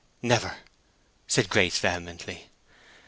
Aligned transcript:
"Never!" 0.23 0.57
said 1.27 1.47
Grace, 1.47 1.77
vehemently. 1.77 2.49